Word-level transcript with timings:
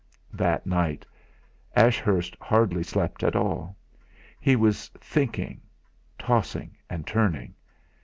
That 0.33 0.65
night 0.65 1.05
Ashurst 1.75 2.35
hardly 2.41 2.81
slept 2.81 3.21
at 3.21 3.35
all. 3.35 3.75
He 4.39 4.55
was 4.55 4.87
thinking, 4.97 5.61
tossing 6.17 6.75
and 6.89 7.05
turning. 7.05 7.53